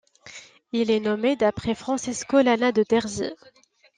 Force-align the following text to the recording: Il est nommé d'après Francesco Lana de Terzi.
Il 0.71 0.89
est 0.89 0.99
nommé 0.99 1.35
d'après 1.35 1.75
Francesco 1.75 2.41
Lana 2.41 2.71
de 2.71 2.81
Terzi. 2.81 3.31